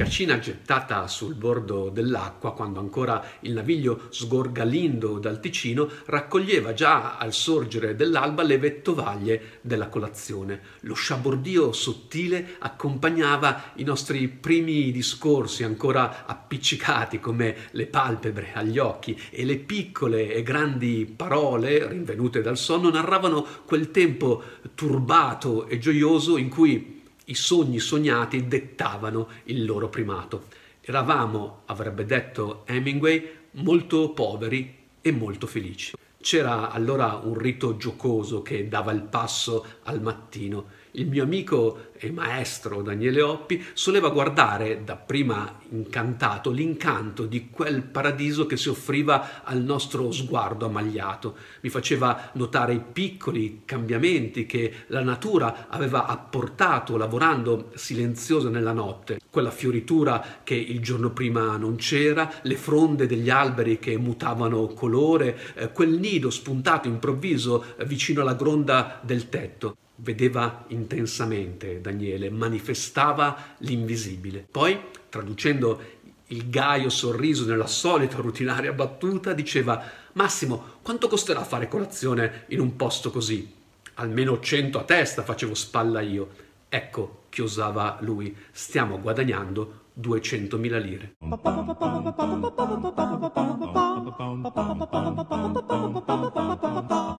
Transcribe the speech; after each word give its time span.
La 0.00 0.06
cascina 0.06 0.38
gettata 0.38 1.06
sul 1.08 1.34
bordo 1.34 1.90
dell'acqua, 1.90 2.54
quando 2.54 2.80
ancora 2.80 3.22
il 3.40 3.52
naviglio 3.52 4.06
sgorgalindo 4.08 5.18
dal 5.18 5.40
Ticino 5.40 5.90
raccoglieva 6.06 6.72
già 6.72 7.18
al 7.18 7.34
sorgere 7.34 7.94
dell'alba 7.94 8.42
le 8.42 8.56
vettovaglie 8.56 9.58
della 9.60 9.88
colazione. 9.88 10.62
Lo 10.80 10.94
sciabordio 10.94 11.72
sottile 11.72 12.56
accompagnava 12.60 13.72
i 13.74 13.84
nostri 13.84 14.26
primi 14.28 14.90
discorsi 14.90 15.64
ancora 15.64 16.24
appiccicati 16.24 17.20
come 17.20 17.54
le 17.72 17.84
palpebre 17.84 18.52
agli 18.54 18.78
occhi 18.78 19.20
e 19.28 19.44
le 19.44 19.58
piccole 19.58 20.32
e 20.32 20.42
grandi 20.42 21.12
parole 21.14 21.86
rinvenute 21.86 22.40
dal 22.40 22.56
sonno 22.56 22.88
narravano 22.88 23.46
quel 23.66 23.90
tempo 23.90 24.42
turbato 24.74 25.66
e 25.66 25.76
gioioso 25.76 26.38
in 26.38 26.48
cui 26.48 26.99
i 27.30 27.34
sogni 27.34 27.78
sognati 27.78 28.46
dettavano 28.46 29.28
il 29.44 29.64
loro 29.64 29.88
primato. 29.88 30.46
Eravamo, 30.80 31.62
avrebbe 31.66 32.04
detto 32.04 32.64
Hemingway, 32.66 33.38
molto 33.52 34.10
poveri 34.10 34.76
e 35.00 35.12
molto 35.12 35.46
felici. 35.46 35.94
C'era 36.20 36.70
allora 36.70 37.20
un 37.22 37.38
rito 37.38 37.76
giocoso 37.76 38.42
che 38.42 38.68
dava 38.68 38.92
il 38.92 39.02
passo 39.02 39.64
al 39.84 40.02
mattino. 40.02 40.66
Il 40.92 41.06
mio 41.06 41.22
amico 41.22 41.90
e 41.96 42.10
maestro 42.10 42.82
Daniele 42.82 43.22
Oppi 43.22 43.64
soleva 43.74 44.08
guardare 44.08 44.82
dapprima 44.82 45.60
incantato 45.70 46.50
l'incanto 46.50 47.26
di 47.26 47.48
quel 47.48 47.82
paradiso 47.82 48.46
che 48.46 48.56
si 48.56 48.68
offriva 48.68 49.44
al 49.44 49.62
nostro 49.62 50.10
sguardo 50.10 50.66
ammagliato. 50.66 51.36
Mi 51.60 51.68
faceva 51.68 52.30
notare 52.32 52.72
i 52.72 52.80
piccoli 52.80 53.62
cambiamenti 53.64 54.46
che 54.46 54.84
la 54.88 55.02
natura 55.02 55.68
aveva 55.68 56.06
apportato 56.06 56.96
lavorando 56.96 57.70
silenziosa 57.74 58.48
nella 58.48 58.72
notte. 58.72 59.20
Quella 59.30 59.52
fioritura 59.52 60.40
che 60.42 60.56
il 60.56 60.80
giorno 60.80 61.10
prima 61.10 61.56
non 61.56 61.76
c'era, 61.76 62.32
le 62.42 62.56
fronde 62.56 63.06
degli 63.06 63.30
alberi 63.30 63.78
che 63.78 63.96
mutavano 63.96 64.66
colore, 64.68 65.38
eh, 65.54 65.70
quel 65.70 65.90
nido 65.90 66.30
spuntato 66.30 66.88
improvviso 66.88 67.64
vicino 67.84 68.22
alla 68.22 68.34
gronda 68.34 68.98
del 69.04 69.28
tetto 69.28 69.76
vedeva 70.02 70.64
intensamente 70.68 71.80
Daniele, 71.80 72.30
manifestava 72.30 73.54
l'invisibile. 73.58 74.46
Poi, 74.50 74.78
traducendo 75.08 75.98
il 76.28 76.48
gaio 76.48 76.88
sorriso 76.90 77.44
nella 77.46 77.66
solita 77.66 78.16
rutinaria 78.16 78.72
battuta, 78.72 79.32
diceva 79.32 79.82
Massimo, 80.12 80.78
quanto 80.82 81.08
costerà 81.08 81.42
fare 81.44 81.68
colazione 81.68 82.44
in 82.48 82.60
un 82.60 82.76
posto 82.76 83.10
così? 83.10 83.58
Almeno 83.94 84.40
cento 84.40 84.78
a 84.78 84.84
testa, 84.84 85.22
facevo 85.22 85.54
spalla 85.54 86.00
io. 86.00 86.28
Ecco, 86.68 87.24
chiosava 87.28 87.98
lui, 88.00 88.34
stiamo 88.50 89.00
guadagnando 89.00 89.88
200.000 90.00 90.80
lire. 90.80 91.16